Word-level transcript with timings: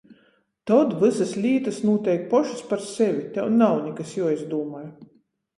Tod 0.69 0.95
vysys 1.01 1.33
lītys 1.43 1.81
nūteik 1.89 2.25
pošys 2.33 2.65
par 2.71 2.83
sevi, 2.89 3.21
tev 3.37 3.53
nav 3.61 3.77
nikas 3.85 4.15
juoizdūmoj. 4.23 4.85